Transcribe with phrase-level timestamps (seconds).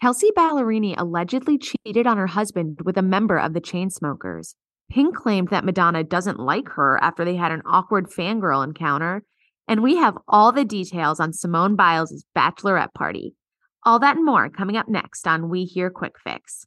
[0.00, 4.54] Kelsea Ballerini allegedly cheated on her husband with a member of the Chainsmokers.
[4.90, 9.24] Pink claimed that Madonna doesn't like her after they had an awkward fangirl encounter.
[9.68, 13.34] And we have all the details on Simone Biles' bachelorette party.
[13.84, 16.66] All that and more coming up next on We Hear Quick Fix.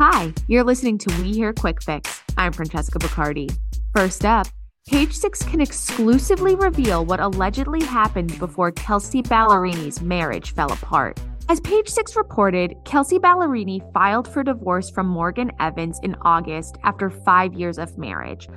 [0.00, 2.22] Hi, you're listening to We Hear Quick Fix.
[2.36, 3.54] I'm Francesca Bacardi.
[3.94, 4.48] First up,
[4.88, 11.20] Page Six can exclusively reveal what allegedly happened before Kelsea Ballerini's marriage fell apart.
[11.48, 17.10] As Page Six reported, Kelsea Ballerini filed for divorce from Morgan Evans in August after
[17.10, 18.48] five years of marriage.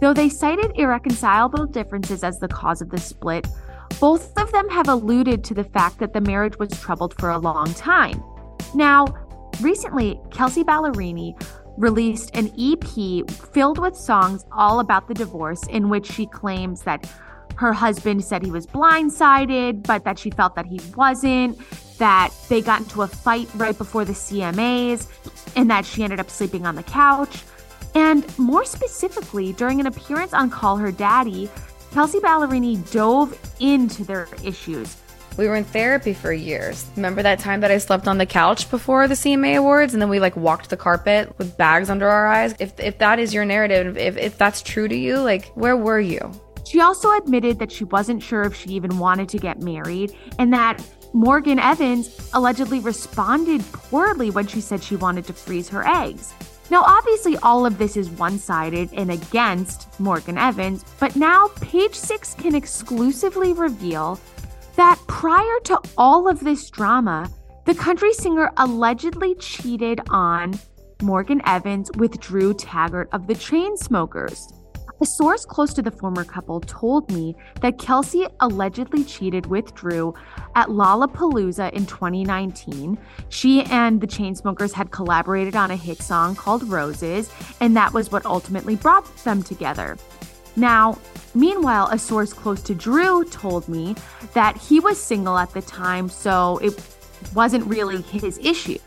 [0.00, 3.46] Though they cited irreconcilable differences as the cause of the split,
[4.00, 7.38] both of them have alluded to the fact that the marriage was troubled for a
[7.38, 8.22] long time.
[8.74, 9.06] Now,
[9.60, 11.34] Recently, Kelsea Ballerini
[11.76, 17.06] released an EP filled with songs all about the divorce, in which she claims that
[17.56, 21.58] her husband said he was blindsided, but that she felt that he wasn't,
[21.98, 25.06] that they got into a fight right before the CMAs,
[25.56, 27.42] and that she ended up sleeping on the couch.
[27.94, 31.50] And more specifically, during an appearance on Call Her Daddy,
[31.92, 34.96] Kelsea Ballerini dove into their issues
[35.36, 36.88] we were in therapy for years.
[36.96, 40.08] Remember that time that I slept on the couch before the CMA Awards and then
[40.08, 42.54] we like walked the carpet with bags under our eyes?
[42.58, 46.00] If, if that is your narrative, if, if that's true to you, like where were
[46.00, 46.32] you?
[46.66, 50.52] She also admitted that she wasn't sure if she even wanted to get married and
[50.52, 50.80] that
[51.12, 56.32] Morgan Evans allegedly responded poorly when she said she wanted to freeze her eggs.
[56.70, 61.96] Now, obviously, all of this is one sided and against Morgan Evans, but now Page
[61.96, 64.20] Six can exclusively reveal
[64.80, 67.30] that prior to all of this drama,
[67.66, 70.58] the country singer allegedly cheated on
[71.02, 74.54] Morgan Evans with Drew Taggart of the Chainsmokers.
[75.02, 80.14] A source close to the former couple told me that Kelsea allegedly cheated with Drew
[80.54, 82.96] at Lollapalooza in 2019.
[83.28, 87.30] She and the Chainsmokers had collaborated on a hit song called Roses,
[87.60, 89.98] and that was what ultimately brought them together.
[90.56, 90.98] Now,
[91.34, 93.94] meanwhile, a source close to Drew told me
[94.34, 96.74] that he was single at the time, so it
[97.34, 98.78] wasn't really his issue.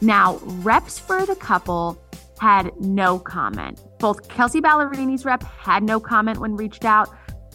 [0.00, 1.98] Now, reps for the couple
[2.38, 3.80] had no comment.
[3.98, 7.08] Both Kelsea Ballerini's rep had no comment when reached out.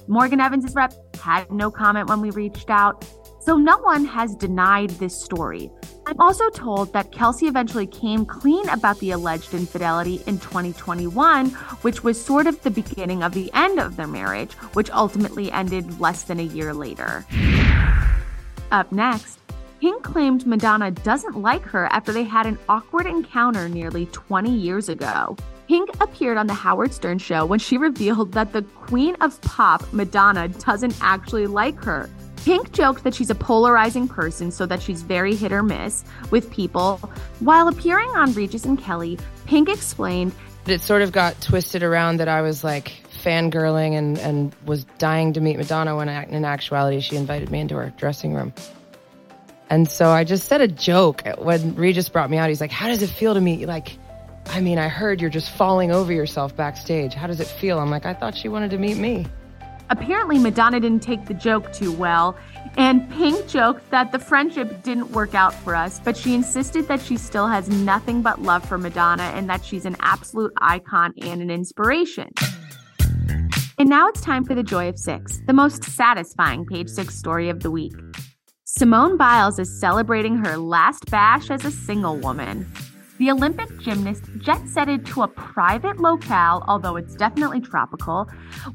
[0.08, 3.06] Morgan Evans' rep had no comment when we reached out.
[3.40, 5.72] So no one has denied this story.
[6.06, 11.50] I'm also told that Kelsea eventually came clean about the alleged infidelity in 2021,
[11.82, 16.00] which was sort of the beginning of the end of their marriage, which ultimately ended
[16.00, 17.26] less than a year later.
[18.72, 19.40] Up next,
[19.80, 24.90] Pink claimed Madonna doesn't like her after they had an awkward encounter nearly 20 years
[24.90, 25.36] ago.
[25.72, 29.82] Pink appeared on The Howard Stern Show when she revealed that the queen of pop,
[29.94, 32.10] Madonna, doesn't actually like her.
[32.44, 36.52] Pink joked that she's a polarizing person, so that she's very hit or miss with
[36.52, 36.98] people.
[37.40, 40.34] While appearing on Regis and Kelly, Pink explained
[40.66, 45.32] it sort of got twisted around that I was like fangirling and, and was dying
[45.32, 48.54] to meet Madonna when in actuality she invited me into her dressing room.
[49.70, 52.50] And so I just said a joke when Regis brought me out.
[52.50, 53.98] He's like, How does it feel to meet like
[54.48, 57.14] I mean, I heard you're just falling over yourself backstage.
[57.14, 57.80] How does it feel?
[57.80, 59.26] I'm like, I thought she wanted to meet me.
[59.90, 62.38] Apparently, Madonna didn't take the joke too well,
[62.78, 67.02] and Pink joked that the friendship didn't work out for us, but she insisted that
[67.02, 71.42] she still has nothing but love for Madonna and that she's an absolute icon and
[71.42, 72.30] an inspiration.
[73.78, 77.50] And now it's time for the Joy of Six, the most satisfying page six story
[77.50, 77.94] of the week.
[78.64, 82.72] Simone Biles is celebrating her last bash as a single woman.
[83.22, 88.28] The Olympic gymnast jet setted to a private locale, although it's definitely tropical,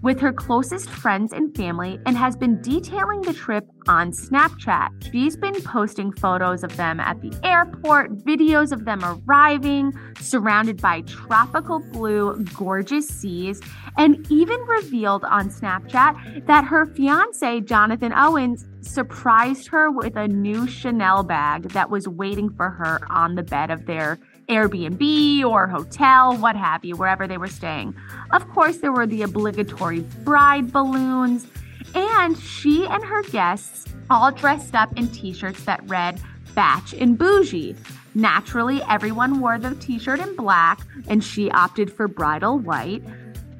[0.02, 5.10] with her closest friends and family and has been detailing the trip on Snapchat.
[5.10, 11.00] She's been posting photos of them at the airport, videos of them arriving, surrounded by
[11.00, 13.60] tropical blue, gorgeous seas,
[13.98, 20.68] and even revealed on Snapchat that her fiance, Jonathan Owens, surprised her with a new
[20.68, 26.36] Chanel bag that was waiting for her on the bed of their Airbnb or hotel,
[26.36, 27.94] what have you, wherever they were staying.
[28.30, 31.46] Of course, there were the obligatory bride balloons,
[31.94, 36.20] and she and her guests all dressed up in t shirts that read
[36.54, 37.76] Batch and Bougie.
[38.14, 43.02] Naturally, everyone wore the t shirt in black, and she opted for bridal white.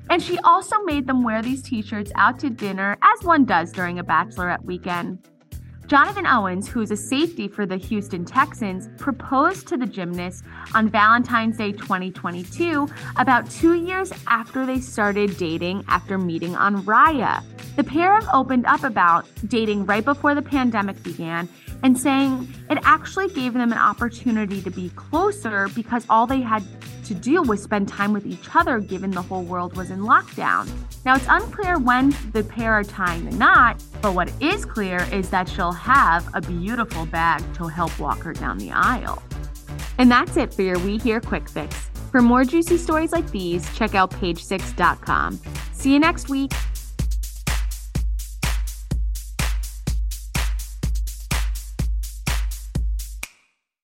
[0.08, 3.72] And she also made them wear these t shirts out to dinner, as one does
[3.72, 5.18] during a bachelorette weekend.
[5.86, 10.42] Jonathan Owens, who is a safety for the Houston Texans, proposed to the gymnast
[10.74, 12.88] on Valentine's Day 2022,
[13.18, 17.44] about two years after they started dating after meeting on Raya.
[17.76, 21.48] The pair have opened up about dating right before the pandemic began
[21.84, 26.64] and saying it actually gave them an opportunity to be closer because all they had
[27.06, 30.68] to do was spend time with each other given the whole world was in lockdown.
[31.04, 35.30] Now, it's unclear when the pair are tying the knot, but what is clear is
[35.30, 39.22] that she'll have a beautiful bag to help walk her down the aisle.
[39.98, 41.90] And that's it for your We Hear Quick Fix.
[42.10, 45.40] For more juicy stories like these, check out page6.com.
[45.72, 46.52] See you next week.